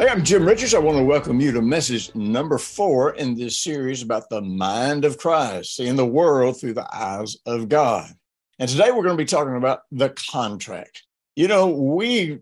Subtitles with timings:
[0.00, 0.72] Hey, I'm Jim Richards.
[0.72, 5.04] I want to welcome you to message number four in this series about the mind
[5.04, 8.10] of Christ, seeing the world through the eyes of God.
[8.58, 11.02] And today we're going to be talking about the contract.
[11.36, 12.38] You know, we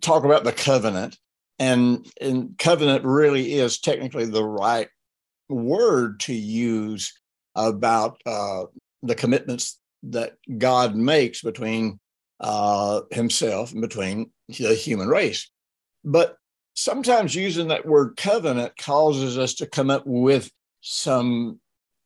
[0.00, 1.18] talk about the covenant,
[1.58, 4.88] and, and covenant really is technically the right
[5.50, 7.12] word to use
[7.54, 8.64] about uh,
[9.02, 12.00] the commitments that God makes between
[12.40, 15.50] uh, himself and between the human race.
[16.02, 16.38] But
[16.78, 20.48] sometimes using that word covenant causes us to come up with
[20.80, 21.58] some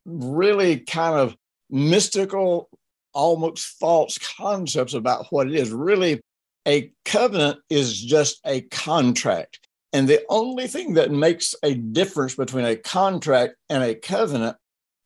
[0.06, 1.36] really kind of
[1.68, 2.70] mystical,
[3.12, 5.70] almost false concepts about what it is.
[5.70, 6.22] Really,
[6.66, 9.60] a covenant is just a contract.
[9.92, 14.56] And the only thing that makes a difference between a contract and a covenant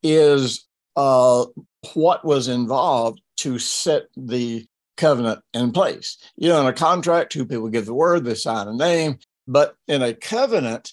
[0.05, 1.45] is uh,
[1.95, 4.65] what was involved to set the
[4.97, 6.19] covenant in place.
[6.37, 9.77] You know, in a contract, two people give the word, they sign a name, but
[9.89, 10.93] in a covenant,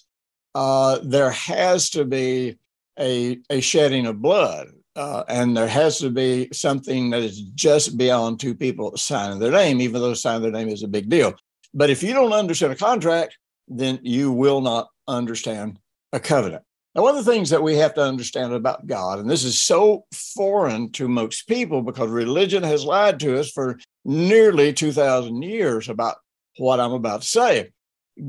[0.54, 2.58] uh, there has to be
[2.98, 4.68] a, a shedding of blood.
[4.96, 9.50] Uh, and there has to be something that is just beyond two people signing their
[9.50, 11.34] name, even though signing their name is a big deal.
[11.72, 15.80] But if you don't understand a contract, then you will not understand
[16.12, 16.62] a covenant.
[16.94, 19.60] Now, one of the things that we have to understand about God, and this is
[19.60, 25.88] so foreign to most people because religion has lied to us for nearly 2,000 years
[25.88, 26.18] about
[26.58, 27.72] what I'm about to say.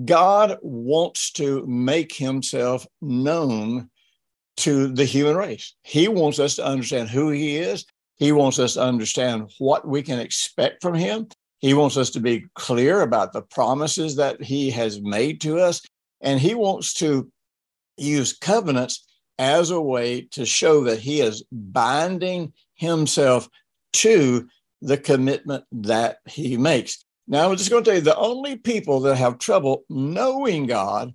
[0.05, 3.89] God wants to make himself known
[4.57, 5.75] to the human race.
[5.83, 7.85] He wants us to understand who he is.
[8.15, 11.27] He wants us to understand what we can expect from him.
[11.59, 15.81] He wants us to be clear about the promises that he has made to us.
[16.21, 17.29] And he wants to
[17.97, 19.05] use covenants
[19.37, 23.49] as a way to show that he is binding himself
[23.93, 24.47] to
[24.81, 27.04] the commitment that he makes.
[27.27, 31.13] Now, I'm just going to tell you the only people that have trouble knowing God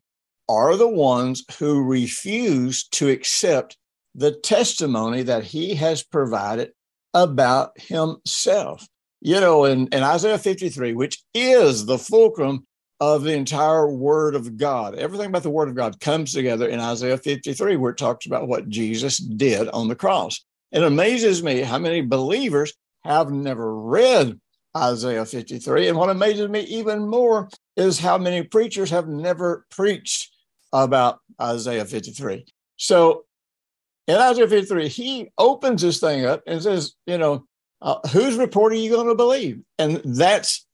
[0.48, 3.76] are the ones who refuse to accept
[4.16, 6.72] the testimony that he has provided
[7.15, 8.88] about himself.
[9.21, 12.66] You know, in, in Isaiah 53, which is the fulcrum
[12.98, 16.81] of the entire Word of God, everything about the Word of God comes together in
[16.81, 20.44] Isaiah 53, where it talks about what Jesus did on the cross.
[20.72, 22.72] It amazes me how many believers
[23.04, 24.38] have never read
[24.76, 25.88] Isaiah 53.
[25.88, 30.31] And what amazes me even more is how many preachers have never preached
[30.72, 32.44] about Isaiah 53.
[32.76, 33.25] So
[34.06, 37.47] in Isaiah 53, he opens this thing up and says, you know,
[37.82, 39.60] uh, whose report are you going to believe?
[39.78, 40.66] And that's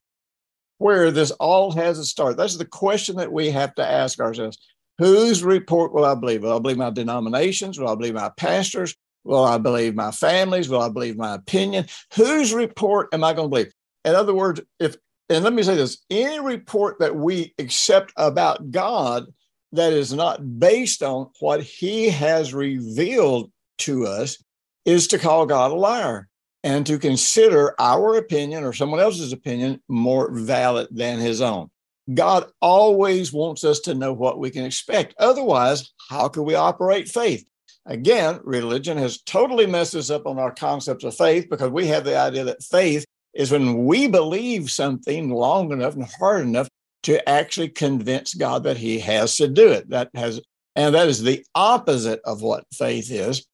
[0.78, 2.36] where this all has a start.
[2.36, 4.58] That's the question that we have to ask ourselves.
[4.98, 6.42] Whose report will I believe?
[6.42, 7.78] Will I believe my denominations?
[7.78, 8.94] Will I believe my pastors?
[9.24, 10.68] Will I believe my families?
[10.68, 11.86] Will I believe my opinion?
[12.14, 13.72] Whose report am I going to believe?
[14.06, 14.96] In other words, if,
[15.28, 19.26] and let me say this any report that we accept about God
[19.72, 24.42] that is not based on what he has revealed to us
[24.84, 26.28] is to call God a liar
[26.62, 31.68] and to consider our opinion or someone else's opinion more valid than his own.
[32.14, 35.14] God always wants us to know what we can expect.
[35.18, 37.44] Otherwise, how can we operate faith?
[37.86, 42.04] Again, religion has totally messed us up on our concepts of faith because we have
[42.04, 43.04] the idea that faith
[43.36, 46.68] is when we believe something long enough and hard enough
[47.04, 49.90] to actually convince God that He has to do it.
[49.90, 50.40] That has,
[50.74, 53.46] and that is the opposite of what faith is.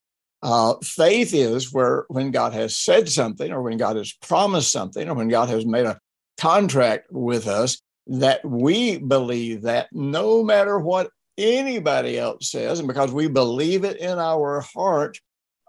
[0.43, 5.09] Uh, faith is where when God has said something, or when God has promised something,
[5.09, 5.99] or when God has made a
[6.39, 13.13] contract with us, that we believe that no matter what anybody else says, and because
[13.13, 15.19] we believe it in our heart,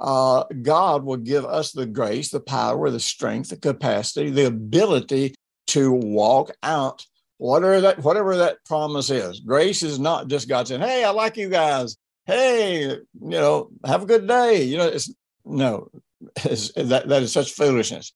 [0.04, 5.34] uh, God will give us the grace, the power, the strength, the capacity, the ability
[5.68, 7.06] to walk out
[7.38, 9.40] whatever that whatever that promise is.
[9.40, 11.96] Grace is not just God saying, "Hey, I like you guys.
[12.26, 15.14] Hey, you know, have a good day." You know, it's
[15.46, 15.90] no,
[16.44, 18.12] it's, that that is such foolishness.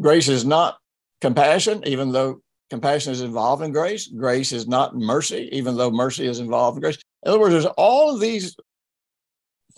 [0.00, 0.78] Grace is not
[1.20, 2.40] compassion, even though
[2.70, 4.06] compassion is involved in grace.
[4.06, 6.98] Grace is not mercy, even though mercy is involved in grace.
[7.24, 8.56] In other words, there's all of these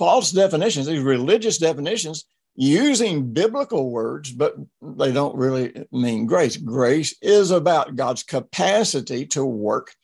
[0.00, 2.25] false definitions, these religious definitions,
[2.56, 6.56] using biblical words, but they don't really mean grace.
[6.56, 9.94] Grace is about God's capacity to work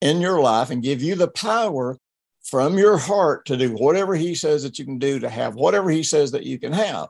[0.00, 1.98] in your life and give you the power
[2.44, 5.90] from your heart to do whatever he says that you can do, to have whatever
[5.90, 7.08] he says that you can have.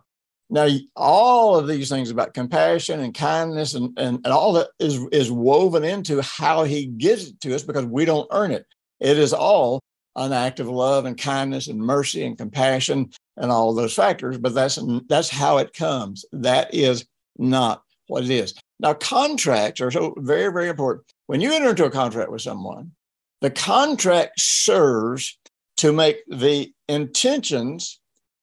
[0.50, 4.98] Now, all of these things about compassion and kindness and, and, and all that is,
[5.12, 8.66] is woven into how he gives it to us because we don't earn it.
[8.98, 9.80] It is all
[10.16, 14.54] an act of love and kindness and mercy and compassion and all those factors, but
[14.54, 14.78] that's
[15.08, 16.24] that's how it comes.
[16.32, 17.06] That is
[17.38, 18.54] not what it is.
[18.80, 21.06] Now, contracts are so very, very important.
[21.26, 22.92] When you enter into a contract with someone,
[23.40, 25.38] the contract serves
[25.78, 28.00] to make the intentions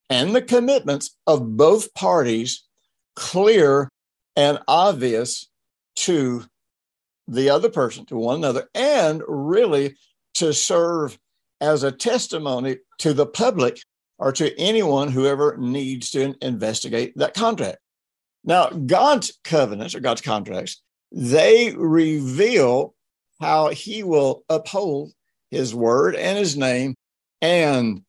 [0.10, 2.64] and the commitments of both parties
[3.16, 3.90] clear
[4.36, 5.48] and obvious
[5.96, 6.44] to
[7.28, 9.96] the other person, to one another, and really
[10.36, 11.18] to serve
[11.64, 13.80] as a testimony to the public
[14.20, 17.78] or to anyone who ever needs to investigate that contract.
[18.44, 20.82] Now, God's covenants or God's contracts,
[21.14, 22.94] they reveal
[23.40, 25.14] how he will uphold
[25.52, 26.96] his word and his name
[27.42, 28.02] and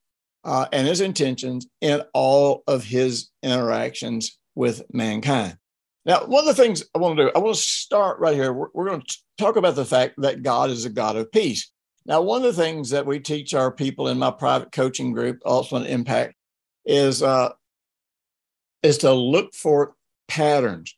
[0.43, 5.57] uh, and his intentions in all of his interactions with mankind.
[6.05, 8.53] Now, one of the things I want to do, I want to start right here.
[8.53, 11.71] We're, we're going to talk about the fact that God is a God of peace.
[12.07, 15.41] Now, one of the things that we teach our people in my private coaching group,
[15.45, 16.35] Ultimate Impact,
[16.85, 17.53] is uh,
[18.83, 19.95] is to look for
[20.29, 20.95] patterns.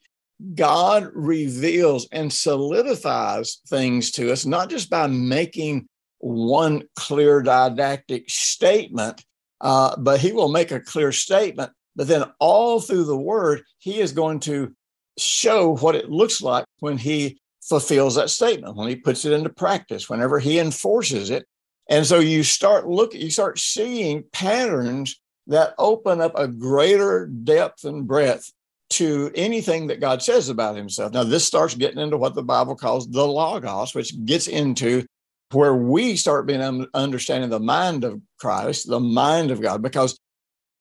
[0.55, 5.89] God reveals and solidifies things to us, not just by making
[6.19, 9.25] one clear didactic statement,
[9.61, 11.71] uh, but He will make a clear statement.
[11.95, 14.75] But then, all through the Word, He is going to
[15.19, 17.39] show what it looks like when He
[17.69, 21.47] fulfills that statement, when he puts it into practice, whenever he enforces it.
[21.89, 27.85] And so you start looking, you start seeing patterns that open up a greater depth
[27.85, 28.53] and breadth
[28.89, 31.13] to anything that God says about himself.
[31.13, 35.05] Now, this starts getting into what the Bible calls the Logos, which gets into
[35.53, 40.19] where we start being understanding the mind of Christ, the mind of God, because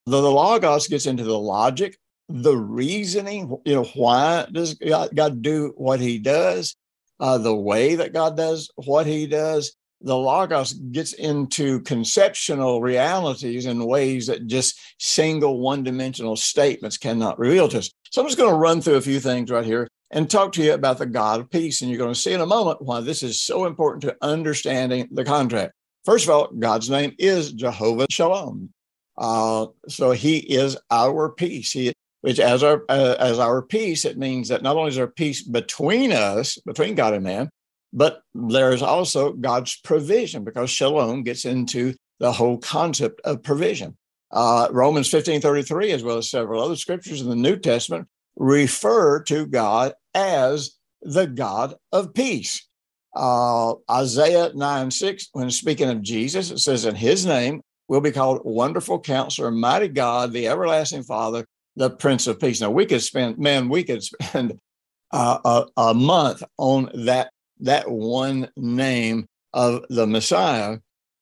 [0.06, 1.98] the, the Logos gets into the logic
[2.30, 6.75] the reasoning, you know, why does God, God do what he does,
[7.19, 9.75] uh, the way that God does what he does.
[10.01, 17.39] The Logos gets into conceptual realities in ways that just single one dimensional statements cannot
[17.39, 17.89] reveal to us.
[18.12, 20.63] So I'm just going to run through a few things right here and talk to
[20.63, 21.81] you about the God of peace.
[21.81, 25.07] And you're going to see in a moment why this is so important to understanding
[25.12, 25.74] the contract.
[26.04, 28.69] First of all, God's name is Jehovah Shalom.
[29.18, 31.72] Uh, so he is our peace.
[31.72, 31.94] He,
[32.25, 35.44] which as our uh, as our peace, it means that not only is there peace
[35.44, 37.51] between us, between God and man,
[37.94, 43.95] but there is also God's provision because shalom gets into the whole concept of provision.
[44.31, 49.22] Uh, Romans 15 33, as well as several other scriptures in the New Testament, refer
[49.25, 50.72] to God as
[51.04, 52.68] the God of peace.
[53.16, 58.12] Uh, Isaiah 9 6, when speaking of Jesus, it says, In his name will be
[58.12, 61.45] called Wonderful Counselor, Mighty God, the Everlasting Father,
[61.75, 62.62] the Prince of Peace.
[62.62, 64.60] Now we could spend, man, we could spend
[65.12, 67.31] uh, a, a month on that
[67.62, 70.80] that one name of the Messiah.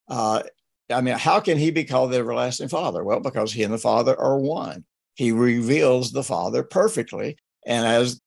[0.08, 0.44] Uh,
[0.90, 3.04] I mean, how can he be called the everlasting Father?
[3.04, 4.84] Well, because he and the Father are one.
[5.16, 8.20] He reveals the Father perfectly, and as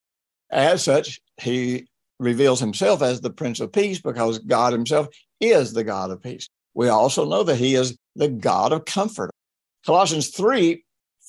[0.49, 1.87] as such, he
[2.19, 5.07] reveals himself as the Prince of Peace because God Himself
[5.39, 6.49] is the God of peace.
[6.73, 9.31] We also know that He is the God of comfort.
[9.85, 10.83] Colossians 3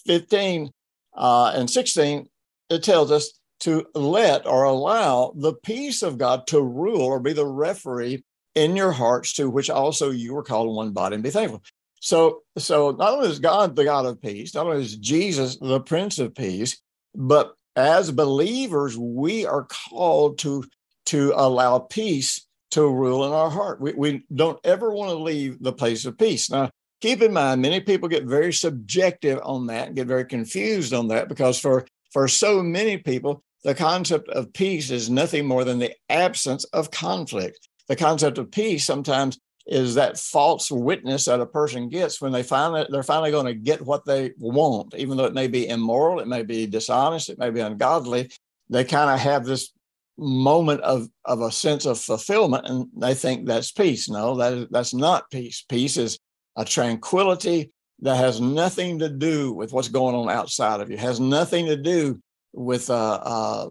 [0.06, 0.70] 15
[1.18, 2.28] uh, and 16,
[2.70, 7.32] it tells us to let or allow the peace of God to rule or be
[7.32, 11.30] the referee in your hearts to which also you were called one body and be
[11.30, 11.62] thankful.
[12.00, 15.80] So, so not only is God the God of peace, not only is Jesus the
[15.80, 16.80] Prince of Peace,
[17.14, 20.64] but as believers, we are called to,
[21.06, 23.80] to allow peace to rule in our heart.
[23.80, 26.50] We, we don't ever want to leave the place of peace.
[26.50, 30.92] Now, keep in mind, many people get very subjective on that and get very confused
[30.92, 35.64] on that because for, for so many people, the concept of peace is nothing more
[35.64, 37.68] than the absence of conflict.
[37.88, 42.42] The concept of peace sometimes is that false witness that a person gets when they
[42.42, 46.20] finally they're finally going to get what they want, even though it may be immoral,
[46.20, 48.30] it may be dishonest, it may be ungodly.
[48.70, 49.72] They kind of have this
[50.16, 54.08] moment of, of a sense of fulfillment and they think that's peace.
[54.08, 55.64] No, that is, that's not peace.
[55.68, 56.18] Peace is
[56.58, 61.20] a tranquility that has nothing to do with what's going on outside of you, has
[61.20, 62.20] nothing to do
[62.52, 63.68] with uh, uh,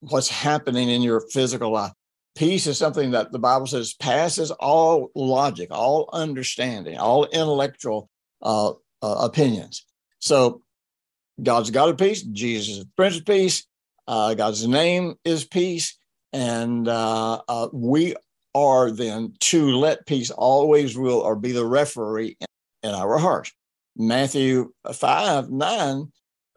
[0.00, 1.92] what's happening in your physical life.
[2.34, 8.08] Peace is something that the Bible says passes all logic, all understanding, all intellectual
[8.42, 8.70] uh,
[9.02, 9.84] uh opinions.
[10.18, 10.62] So
[11.42, 13.66] God's God of peace, Jesus is the Prince of Peace,
[14.08, 15.98] uh, God's name is peace,
[16.32, 18.14] and uh, we
[18.54, 22.36] are then to let peace always rule or be the referee
[22.82, 23.52] in our hearts.
[23.96, 26.12] Matthew 5 9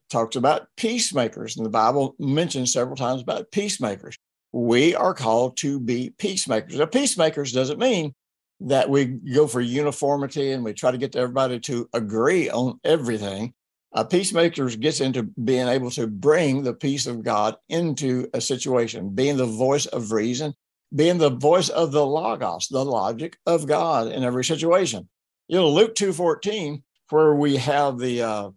[0.09, 4.15] talks about peacemakers, and the Bible mentions several times about peacemakers.
[4.51, 6.77] We are called to be peacemakers.
[6.77, 8.13] Now, peacemakers doesn't mean
[8.59, 13.53] that we go for uniformity and we try to get everybody to agree on everything.
[13.93, 19.09] A peacemaker gets into being able to bring the peace of God into a situation,
[19.09, 20.53] being the voice of reason,
[20.93, 25.07] being the voice of the logos, the logic of God in every situation.
[25.47, 28.49] You know, Luke 2.14, where we have the uh,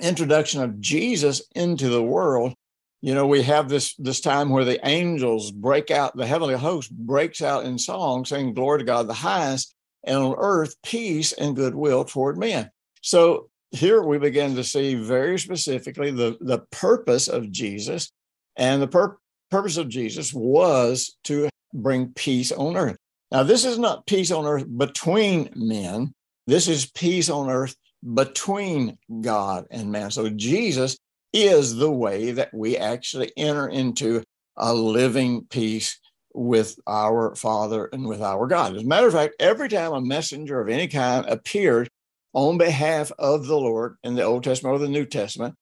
[0.00, 2.54] introduction of Jesus into the world,
[3.00, 6.90] you know, we have this this time where the angels break out, the heavenly host
[6.96, 11.56] breaks out in song, saying, Glory to God the highest, and on earth peace and
[11.56, 12.70] goodwill toward men.
[13.00, 18.12] So here we begin to see very specifically the, the purpose of Jesus.
[18.56, 19.18] And the pur-
[19.50, 22.96] purpose of Jesus was to bring peace on earth.
[23.30, 26.12] Now, this is not peace on earth between men,
[26.46, 27.74] this is peace on earth
[28.14, 30.10] between God and man.
[30.10, 30.98] So, Jesus
[31.32, 34.22] is the way that we actually enter into
[34.56, 35.98] a living peace
[36.34, 38.76] with our Father and with our God.
[38.76, 41.88] As a matter of fact, every time a messenger of any kind appeared
[42.32, 45.54] on behalf of the Lord in the Old Testament or the New Testament,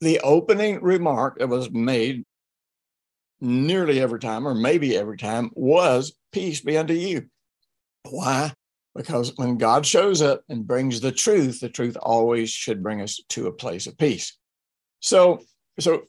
[0.00, 2.24] the opening remark that was made
[3.40, 7.26] nearly every time, or maybe every time, was peace be unto you.
[8.08, 8.52] Why?
[8.94, 13.20] Because when God shows up and brings the truth, the truth always should bring us
[13.30, 14.36] to a place of peace.
[15.00, 15.40] So,
[15.78, 16.02] so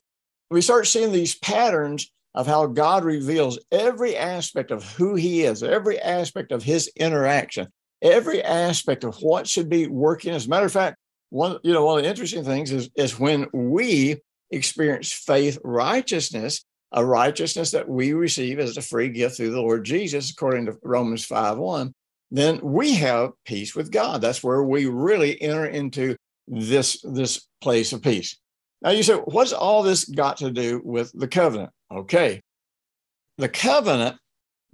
[0.50, 5.62] we start seeing these patterns of how God reveals every aspect of who He is,
[5.62, 7.68] every aspect of His interaction,
[8.00, 10.34] every aspect of what should be working.
[10.34, 10.96] As a matter of fact,
[11.30, 14.20] one you know one of the interesting things is is when we
[14.50, 19.84] experience faith righteousness, a righteousness that we receive as a free gift through the Lord
[19.84, 21.92] Jesus, according to Romans 5 1,
[22.30, 24.20] then we have peace with God.
[24.20, 28.38] That's where we really enter into this, this place of peace.
[28.82, 31.70] Now you say, what's all this got to do with the covenant?
[31.90, 32.40] Okay.
[33.38, 34.16] The covenant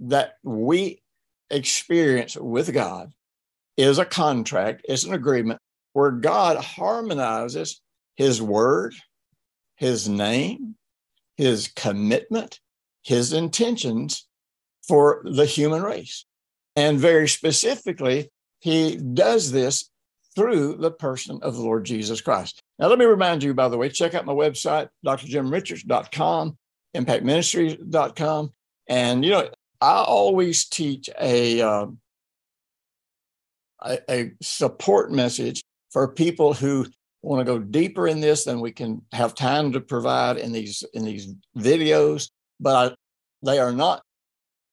[0.01, 1.01] that we
[1.49, 3.11] experience with God
[3.77, 5.59] is a contract, it's an agreement
[5.93, 7.81] where God harmonizes
[8.15, 8.93] his word,
[9.77, 10.75] his name,
[11.39, 12.59] his commitment,
[13.01, 14.27] his intentions
[14.85, 16.25] for the human race.
[16.75, 18.29] And very specifically,
[18.59, 19.89] he does this
[20.35, 22.61] through the person of the Lord Jesus Christ.
[22.77, 26.57] Now, let me remind you, by the way, check out my website, drjimrichards.com,
[26.97, 28.53] impactministries.com.
[28.89, 31.85] And, you know, I always teach a, uh,
[33.81, 36.85] a, a support message for people who
[37.21, 40.83] want to go deeper in this than we can have time to provide in these
[40.93, 42.95] in these videos but I,
[43.41, 44.03] they are not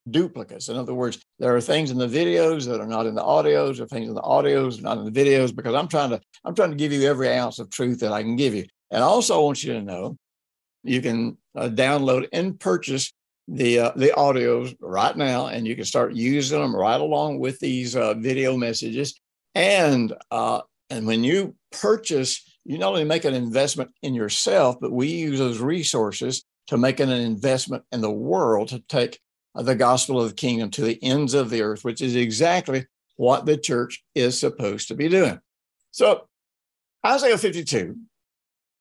[0.09, 0.69] duplicates.
[0.69, 3.81] In other words there are things in the videos that are not in the audios
[3.81, 6.71] or things in the audios not in the videos because i'm trying to i'm trying
[6.71, 8.65] to give you every ounce of truth that i can give you.
[8.91, 10.17] And I also want you to know
[10.85, 13.13] you can uh, download and purchase
[13.49, 17.59] the uh, the audios right now and you can start using them right along with
[17.61, 19.21] these uh, video messages.
[19.55, 24.93] And uh, and when you purchase, you not only make an investment in yourself, but
[24.93, 29.21] we use those resources to make an investment in the world to take
[29.55, 33.47] the gospel of the kingdom to the ends of the earth, which is exactly what
[33.47, 35.41] the church is supposed to be doing.
[35.91, 36.29] So,
[37.05, 37.97] Isaiah 52,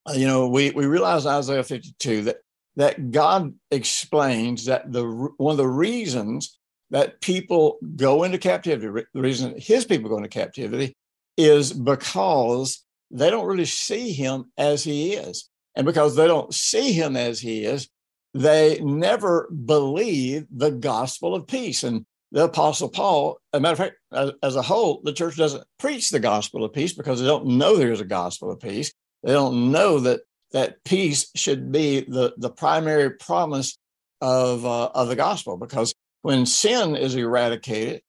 [0.07, 2.37] uh, you know, we, we realize Isaiah 52 that,
[2.75, 5.05] that God explains that the
[5.37, 6.59] one of the reasons
[6.89, 10.95] that people go into captivity, the reason his people go into captivity
[11.37, 15.49] is because they don't really see him as he is.
[15.75, 17.89] And because they don't see him as he is,
[18.33, 21.83] they never believe the gospel of peace.
[21.83, 25.37] And the Apostle Paul, as a matter of fact, as, as, a whole, the church
[25.37, 28.91] doesn't preach the gospel of peace because they don't know there's a gospel of peace.
[29.23, 33.77] They don't know that that peace should be the, the primary promise
[34.21, 35.57] of, uh, of the gospel.
[35.57, 38.01] Because when sin is eradicated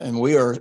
[0.00, 0.58] and we are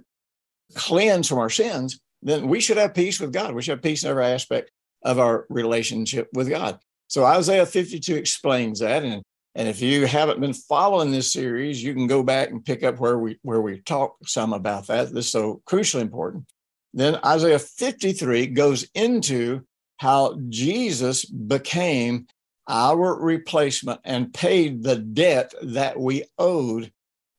[0.75, 3.53] cleansed from our sins, then we should have peace with God.
[3.53, 4.71] We should have peace in every aspect
[5.03, 6.79] of our relationship with God.
[7.07, 9.03] So Isaiah 52 explains that.
[9.03, 9.21] And,
[9.55, 12.99] and if you haven't been following this series, you can go back and pick up
[12.99, 15.13] where we where we talk some about that.
[15.13, 16.45] This is so crucially important.
[16.93, 19.61] Then Isaiah 53 goes into
[19.97, 22.27] how Jesus became
[22.67, 26.91] our replacement and paid the debt that we owed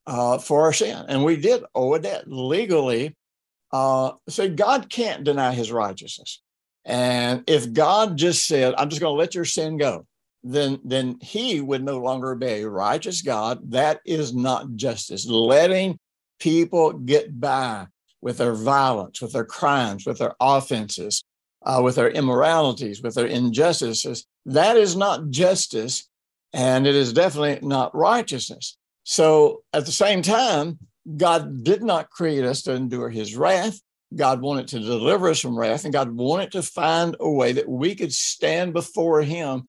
[0.07, 1.05] uh, for our sin.
[1.09, 3.17] And we did owe a debt legally
[3.73, 6.41] uh, so God can't deny his righteousness.
[6.85, 10.07] And if God just said, I'm just going to let your sin go,
[10.45, 13.71] then then he would no longer be a righteous God.
[13.71, 15.27] That is not justice.
[15.27, 15.99] Letting
[16.41, 17.87] people get by
[18.21, 21.23] with their violence, with their crimes, with their offenses,
[21.65, 26.09] uh, with their immoralities, with their injustices, that is not justice,
[26.53, 28.77] and it is definitely not righteousness.
[29.05, 30.79] So at the same time,
[31.17, 33.81] God did not create us to endure his wrath.
[34.15, 37.69] God wanted to deliver us from wrath, and God wanted to find a way that
[37.69, 39.67] we could stand before him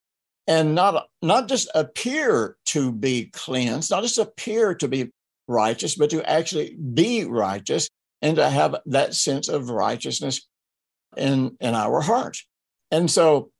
[0.48, 5.12] and not, not just appear to be cleansed, not just appear to be
[5.48, 7.88] righteous, but to actually be righteous
[8.22, 10.46] and to have that sense of righteousness
[11.16, 12.46] in, in our hearts.
[12.92, 13.52] And so,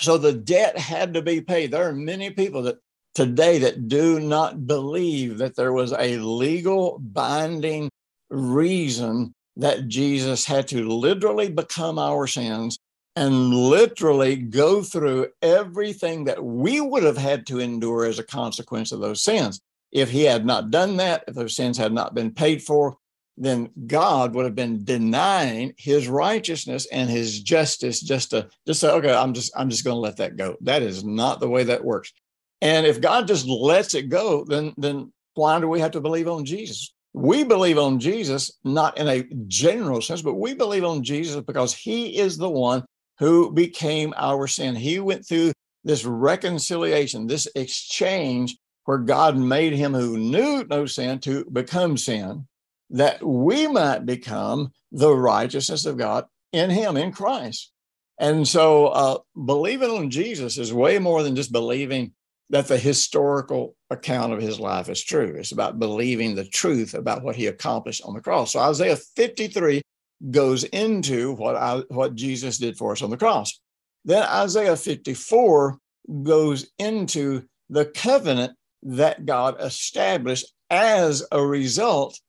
[0.00, 1.70] so the debt had to be paid.
[1.70, 2.78] There are many people that
[3.16, 7.88] today that do not believe that there was a legal binding
[8.28, 12.78] reason that Jesus had to literally become our sins
[13.16, 18.92] and literally go through everything that we would have had to endure as a consequence
[18.92, 19.60] of those sins.
[19.92, 22.98] If he had not done that, if those sins had not been paid for,
[23.38, 28.90] then God would have been denying his righteousness and his justice just to just say,
[28.90, 30.56] okay, I'm just I'm just going to let that go.
[30.60, 32.12] That is not the way that works.
[32.60, 36.28] And if God just lets it go, then then why do we have to believe
[36.28, 36.94] on Jesus?
[37.12, 41.74] We believe on Jesus not in a general sense, but we believe on Jesus because
[41.74, 42.84] he is the one
[43.18, 44.74] who became our sin.
[44.74, 45.52] He went through
[45.84, 52.46] this reconciliation, this exchange where God made him who knew no sin to become sin
[52.90, 57.72] that we might become the righteousness of God in Him, in Christ.
[58.18, 62.12] And so uh, believing on Jesus is way more than just believing
[62.50, 65.34] that the historical account of his life is true.
[65.36, 68.52] It's about believing the truth about what he accomplished on the cross.
[68.52, 69.82] So Isaiah 53
[70.30, 73.60] goes into what, I, what Jesus did for us on the cross.
[74.04, 75.78] Then Isaiah 54
[76.22, 82.20] goes into the covenant that God established as a result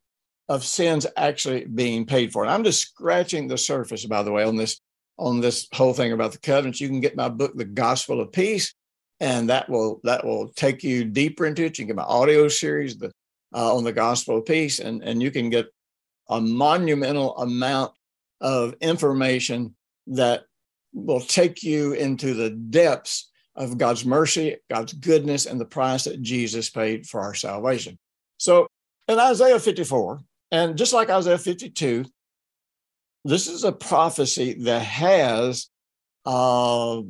[0.50, 2.44] of sins actually being paid for.
[2.44, 4.80] And I'm just scratching the surface, by the way, on this
[5.20, 6.80] on this whole thing about the covenants.
[6.80, 8.76] You can get my book, The Gospel of Peace,
[9.20, 11.78] and that will that will take you deeper into it.
[11.78, 13.12] You can get my audio series the,
[13.54, 15.68] uh, on the Gospel of Peace, and and you can get
[16.30, 17.94] a monumental amount
[18.42, 19.76] of information
[20.08, 20.44] that
[20.94, 26.22] will take you into the depths of God's mercy, God's goodness, and the price that
[26.22, 27.98] Jesus paid for our salvation.
[28.38, 28.68] So
[29.08, 30.20] in Isaiah 54,
[30.52, 32.06] and just like Isaiah 52,
[33.26, 35.70] this is a prophecy that has
[36.26, 37.02] uh,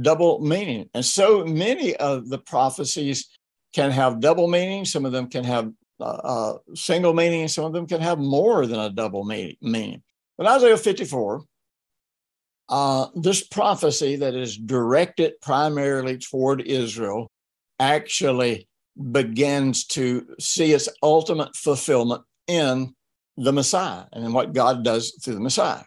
[0.00, 0.88] double meaning.
[0.94, 3.28] And so many of the prophecies
[3.74, 4.84] can have double meaning.
[4.84, 7.48] Some of them can have uh, uh, single meaning.
[7.48, 10.02] Some of them can have more than a double meaning.
[10.36, 11.42] But Isaiah 54,
[12.68, 17.30] uh, this prophecy that is directed primarily toward Israel
[17.80, 18.68] actually
[19.10, 22.94] begins to see its ultimate fulfillment in
[23.36, 25.84] the Messiah and in what God does through the Messiah.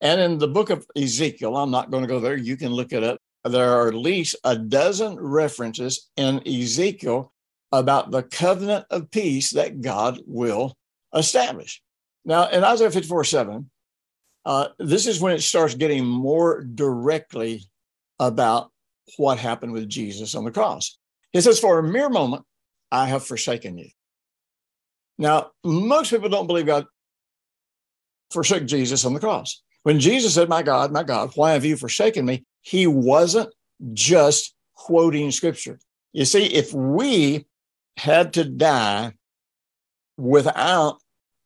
[0.00, 2.92] And in the book of Ezekiel, I'm not going to go there, you can look
[2.92, 3.18] it up.
[3.44, 7.32] There are at least a dozen references in Ezekiel
[7.72, 10.74] about the covenant of peace that God will
[11.14, 11.82] establish.
[12.24, 13.70] Now, in Isaiah 54 7,
[14.44, 17.64] uh, this is when it starts getting more directly
[18.18, 18.70] about
[19.16, 20.98] what happened with Jesus on the cross.
[21.32, 22.44] He says, For a mere moment,
[22.90, 23.88] I have forsaken you.
[25.18, 26.86] Now, most people don't believe God
[28.30, 29.62] forsook Jesus on the cross.
[29.82, 32.44] When Jesus said, My God, my God, why have you forsaken me?
[32.62, 33.52] He wasn't
[33.92, 35.78] just quoting scripture.
[36.12, 37.46] You see, if we
[37.96, 39.12] had to die
[40.16, 40.98] without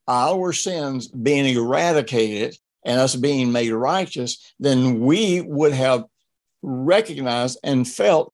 [0.09, 6.05] our sins being eradicated and us being made righteous, then we would have
[6.63, 8.33] recognized and felt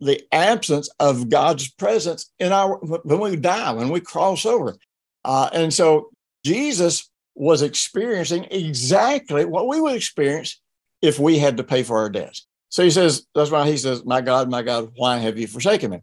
[0.00, 4.76] the absence of God's presence in our when we die, when we cross over.
[5.24, 6.10] Uh, and so
[6.44, 10.60] Jesus was experiencing exactly what we would experience
[11.00, 12.46] if we had to pay for our debts.
[12.68, 15.90] So he says, that's why he says, My God, my God, why have you forsaken
[15.90, 16.00] me?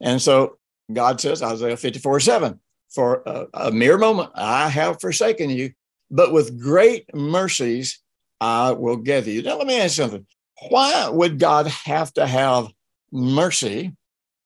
[0.00, 0.58] And so
[0.92, 2.58] God says, Isaiah 54 7,
[2.90, 5.72] for a, a mere moment I have forsaken you,
[6.10, 8.00] but with great mercies
[8.40, 9.42] I will gather you.
[9.42, 10.26] Now, let me ask something.
[10.70, 12.68] Why would God have to have
[13.12, 13.92] mercy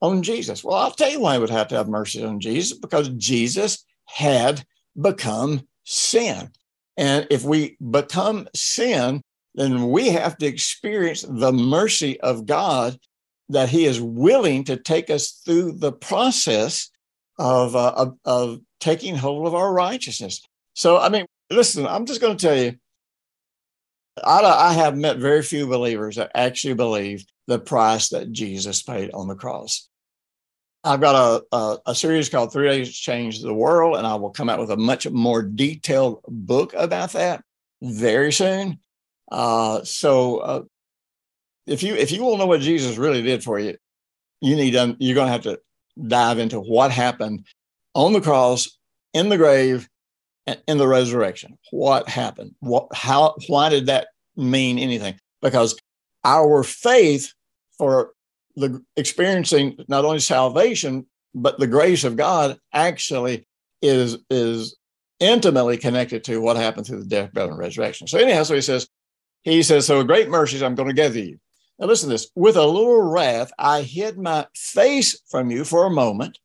[0.01, 0.65] on Jesus.
[0.65, 3.85] Well, I'll tell you why he would have to have mercy on Jesus because Jesus
[4.07, 4.65] had
[5.01, 6.51] become sin.
[6.97, 9.23] And if we become sin,
[9.55, 12.99] then we have to experience the mercy of God
[13.49, 16.91] that He is willing to take us through the process
[17.39, 20.43] of, uh, of, of taking hold of our righteousness.
[20.75, 22.75] So, I mean, listen, I'm just going to tell you,
[24.23, 29.11] I, I have met very few believers that actually believe the price that Jesus paid
[29.13, 29.89] on the cross.
[30.85, 34.31] I've got a, a, a, series called Three Days Change the World, and I will
[34.31, 37.45] come out with a much more detailed book about that
[37.81, 38.81] very soon.
[39.31, 40.63] Uh, so, uh,
[41.67, 43.77] if you if you want to know what Jesus really did for you,
[44.41, 45.61] you need um, you're going to have to
[46.09, 47.47] dive into what happened
[47.95, 48.77] on the cross,
[49.15, 49.89] in the grave,
[50.49, 51.57] and in the resurrection.
[51.71, 52.57] What happened?
[52.59, 52.89] What?
[52.93, 53.37] How?
[53.47, 55.15] Why did that mean anything?
[55.41, 55.79] Because
[56.25, 57.33] our faith
[57.79, 58.13] for
[58.57, 63.47] the experiencing not only salvation but the grace of God actually
[63.81, 64.77] is is
[65.21, 68.07] intimately connected to what happened through the death, burial, and resurrection.
[68.09, 68.89] So anyhow, so he says,
[69.43, 71.39] he says, so great mercies I'm going to gather you.
[71.79, 72.29] Now listen to this.
[72.35, 76.39] With a little wrath, I hid my face from you for a moment,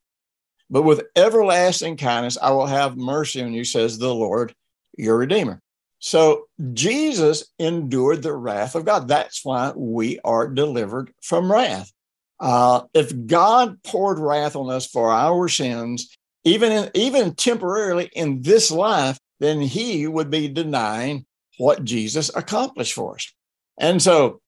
[0.69, 4.53] but with everlasting kindness, I will have mercy on you, says the Lord,
[4.97, 5.61] your Redeemer.
[5.99, 9.07] So Jesus endured the wrath of God.
[9.07, 11.91] That's why we are delivered from wrath.
[12.39, 18.41] Uh, if God poured wrath on us for our sins, even in, even temporarily in
[18.41, 21.25] this life, then He would be denying
[21.57, 23.33] what Jesus accomplished for us.
[23.79, 24.41] And so,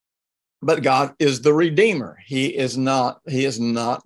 [0.61, 2.17] but God is the Redeemer.
[2.25, 3.21] He is not.
[3.27, 4.03] He is not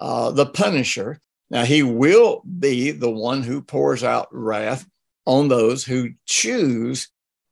[0.00, 1.20] uh, the punisher.
[1.50, 4.86] Now He will be the one who pours out wrath
[5.26, 7.08] on those who choose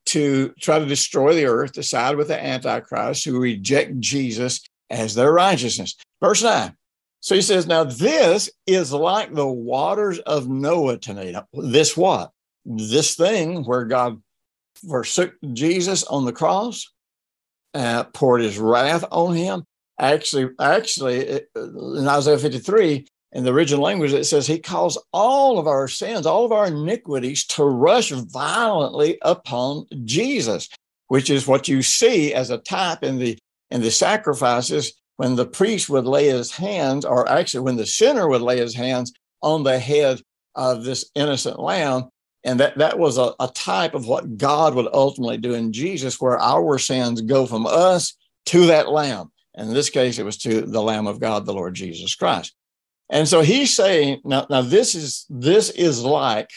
[0.07, 5.15] to try to destroy the earth, to side with the Antichrist, who reject Jesus as
[5.15, 5.97] their righteousness.
[6.21, 6.75] Verse 9.
[7.21, 11.35] So he says, Now this is like the waters of Noah tonight.
[11.53, 12.31] This what?
[12.65, 14.21] This thing where God
[14.89, 16.93] forsook Jesus on the cross,
[17.75, 19.65] uh, poured his wrath on him.
[19.99, 25.67] Actually, actually, in Isaiah 53, in the original language, it says he caused all of
[25.67, 30.69] our sins, all of our iniquities to rush violently upon Jesus,
[31.09, 33.39] which is what you see as a type in the
[33.71, 38.29] in the sacrifices when the priest would lay his hands, or actually when the sinner
[38.29, 40.21] would lay his hands on the head
[40.55, 42.11] of this innocent lamb.
[42.45, 46.21] And that, that was a, a type of what God would ultimately do in Jesus,
[46.21, 49.33] where our sins go from us to that lamb.
[49.55, 52.55] And in this case, it was to the Lamb of God, the Lord Jesus Christ.
[53.09, 56.51] And so he's saying, now, now this is this is like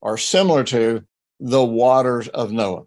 [0.00, 1.04] or similar to
[1.40, 2.84] the waters of Noah.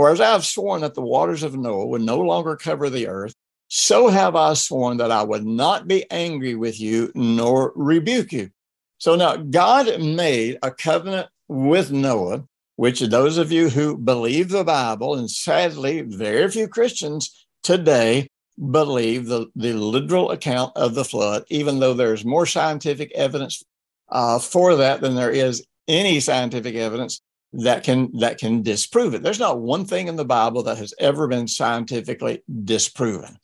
[0.00, 3.06] For as I have sworn that the waters of Noah would no longer cover the
[3.06, 3.34] earth,
[3.68, 8.48] so have I sworn that I would not be angry with you nor rebuke you.
[8.96, 14.64] So now God made a covenant with Noah, which those of you who believe the
[14.64, 18.26] Bible, and sadly, very few Christians today
[18.70, 23.62] believe the, the literal account of the flood, even though there's more scientific evidence
[24.08, 27.20] uh, for that than there is any scientific evidence
[27.52, 29.22] that can that can disprove it.
[29.22, 33.36] There's not one thing in the Bible that has ever been scientifically disproven.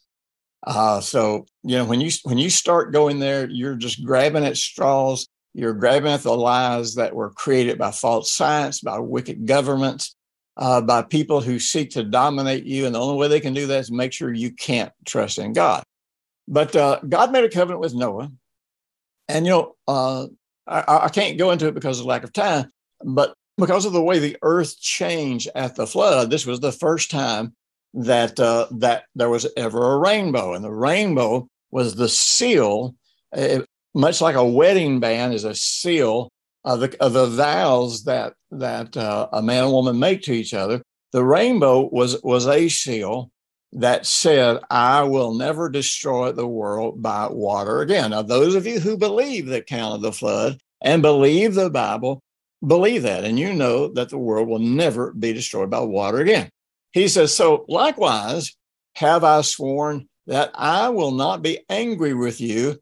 [0.67, 4.57] Uh, so you know when you when you start going there, you're just grabbing at
[4.57, 5.29] straws.
[5.55, 10.15] You're grabbing at the lies that were created by false science, by wicked governments,
[10.57, 12.87] uh, by people who seek to dominate you.
[12.87, 15.55] And the only way they can do that is make sure you can't trust in
[15.55, 15.83] God.
[16.47, 18.31] But uh, God made a covenant with Noah.
[19.29, 20.27] And, you know, uh,
[20.67, 22.71] I, I, can't go into it because of lack of time,
[23.05, 27.11] but because of the way the earth changed at the flood, this was the first
[27.11, 27.55] time
[27.95, 32.95] that uh, that there was ever a rainbow, and the rainbow was the seal,
[33.33, 36.31] it, much like a wedding band is a seal
[36.65, 40.53] of the of the vows that that uh, a man and woman make to each
[40.53, 40.83] other.
[41.13, 43.31] The rainbow was was a seal
[43.73, 48.81] that said, "I will never destroy the world by water again." Now, those of you
[48.81, 52.23] who believe the account of the flood and believe the Bible
[52.65, 56.49] believe that, and you know that the world will never be destroyed by water again.
[56.93, 58.57] He says, So likewise,
[58.95, 62.79] have I sworn that I will not be angry with you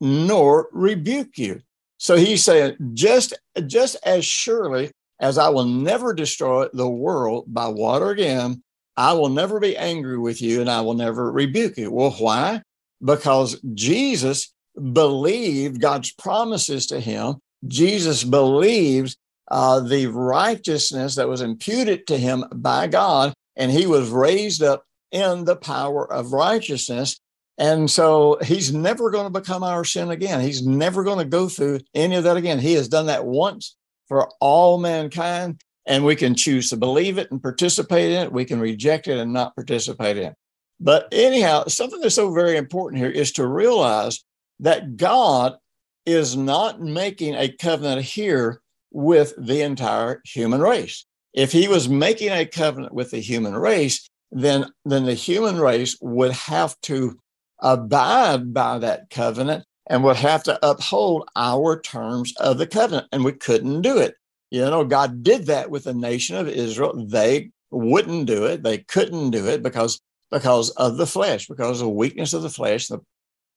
[0.00, 1.60] nor rebuke you.
[1.98, 3.34] So he's saying, just,
[3.66, 8.62] just as surely as I will never destroy the world by water again,
[8.96, 11.90] I will never be angry with you and I will never rebuke you.
[11.90, 12.62] Well, why?
[13.02, 14.54] Because Jesus
[14.92, 17.36] believed God's promises to him.
[17.68, 19.16] Jesus believes
[19.50, 24.84] uh, the righteousness that was imputed to him by God, and he was raised up
[25.12, 27.20] in the power of righteousness.
[27.58, 30.40] And so he's never going to become our sin again.
[30.40, 32.58] He's never going to go through any of that again.
[32.58, 33.76] He has done that once
[34.08, 38.32] for all mankind, and we can choose to believe it and participate in it.
[38.32, 40.34] We can reject it and not participate in it.
[40.78, 44.22] But anyhow, something that's so very important here is to realize
[44.60, 45.56] that God
[46.06, 51.04] is not making a covenant here with the entire human race.
[51.34, 55.98] If he was making a covenant with the human race, then, then the human race
[56.00, 57.18] would have to
[57.60, 63.08] abide by that covenant and would have to uphold our terms of the covenant.
[63.12, 64.14] And we couldn't do it.
[64.50, 67.06] You know, God did that with the nation of Israel.
[67.06, 68.62] They wouldn't do it.
[68.62, 72.50] They couldn't do it because because of the flesh, because of the weakness of the
[72.50, 72.98] flesh the,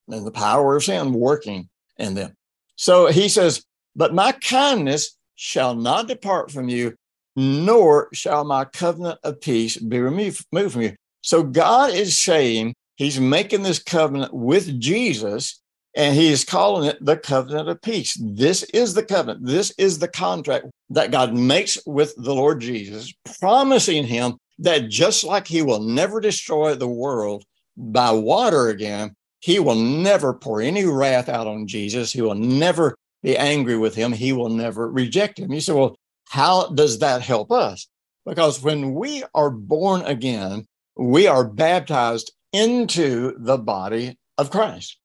[0.08, 2.36] and the power of sin working in them.
[2.80, 3.62] So he says,
[3.94, 6.96] But my kindness shall not depart from you,
[7.36, 10.96] nor shall my covenant of peace be removed from you.
[11.22, 15.62] So God is saying he's making this covenant with Jesus
[15.94, 18.18] and he is calling it the covenant of peace.
[18.22, 19.46] This is the covenant.
[19.46, 25.26] This is the contract that God makes with the Lord Jesus, promising him that just
[25.26, 27.44] like he will never destroy the world
[27.76, 32.12] by water again, he will never pour any wrath out on Jesus.
[32.12, 34.12] He will never be angry with him.
[34.12, 35.52] He will never reject him.
[35.52, 35.96] You say, well,
[36.30, 37.88] how does that help us?
[38.26, 44.98] Because when we are born again, we are baptized into the body of Christ.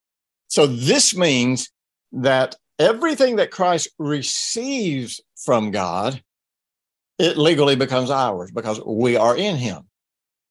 [0.48, 1.70] So this means
[2.12, 6.22] that everything that Christ receives from God,
[7.18, 9.88] it legally becomes ours because we are in him.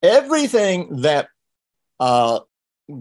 [0.02, 1.28] Everything that
[2.00, 2.40] uh,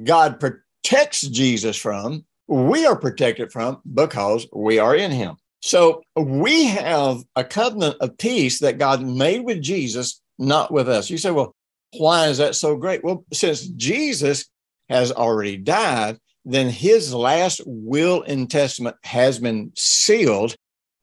[0.04, 0.38] God
[0.82, 5.36] protects Jesus from, we are protected from because we are in him.
[5.60, 11.08] So we have a covenant of peace that God made with Jesus, not with us.
[11.08, 11.54] You say, well,
[11.96, 13.04] why is that so great?
[13.04, 14.46] Well, since Jesus
[14.88, 20.56] has already died, then his last will and testament has been sealed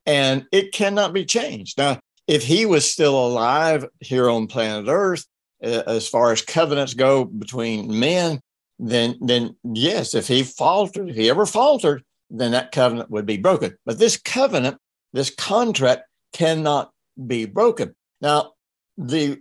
[0.05, 1.77] and it cannot be changed.
[1.77, 5.25] Now, if he was still alive here on planet Earth,
[5.63, 8.41] uh, as far as covenants go between men,
[8.79, 13.37] then then yes, if he faltered, if he ever faltered, then that covenant would be
[13.37, 13.75] broken.
[13.85, 14.77] But this covenant,
[15.13, 16.91] this contract cannot
[17.27, 17.95] be broken.
[18.21, 18.53] Now,
[18.97, 19.39] the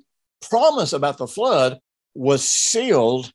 [0.48, 1.78] promise about the flood
[2.14, 3.32] was sealed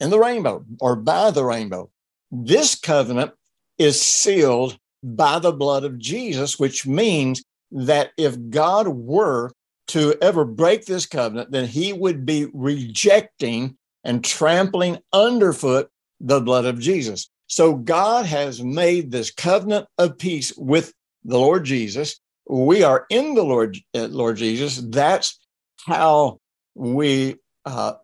[0.00, 1.90] in the rainbow or by the rainbow.
[2.30, 3.32] This covenant
[3.78, 9.50] is sealed by the blood of Jesus, which means that if God were
[9.88, 16.64] to ever break this covenant, then he would be rejecting and trampling underfoot the blood
[16.64, 17.30] of Jesus.
[17.46, 20.92] So God has made this covenant of peace with
[21.24, 22.18] the Lord Jesus.
[22.48, 24.78] We are in the Lord, uh, Lord Jesus.
[24.78, 25.38] That's
[25.86, 26.40] how
[26.74, 27.94] we uh,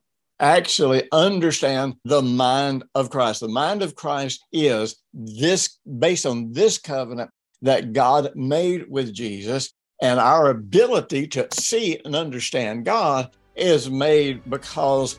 [0.41, 3.41] actually understand the mind of Christ.
[3.41, 7.31] The mind of Christ is this based on this covenant
[7.63, 14.49] that God made with Jesus, and our ability to see and understand God is made
[14.49, 15.19] because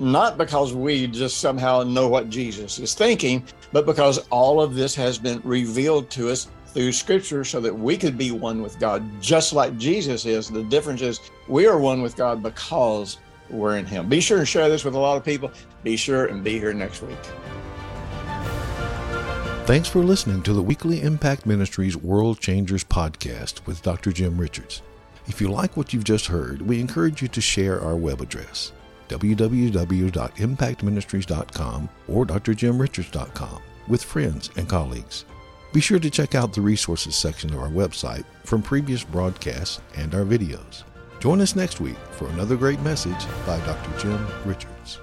[0.00, 4.94] not because we just somehow know what Jesus is thinking, but because all of this
[4.94, 9.04] has been revealed to us through scripture so that we could be one with God,
[9.20, 10.50] just like Jesus is.
[10.50, 14.08] The difference is we are one with God because we're in Him.
[14.08, 15.52] Be sure and share this with a lot of people.
[15.84, 17.18] Be sure and be here next week.
[19.66, 24.12] Thanks for listening to the weekly Impact Ministries World Changers podcast with Dr.
[24.12, 24.82] Jim Richards.
[25.26, 28.72] If you like what you've just heard, we encourage you to share our web address
[29.08, 35.24] www.impactministries.com or drjimrichards.com with friends and colleagues.
[35.72, 40.14] Be sure to check out the resources section of our website from previous broadcasts and
[40.14, 40.84] our videos.
[41.18, 43.98] Join us next week for another great message by Dr.
[43.98, 45.00] Jim Richards.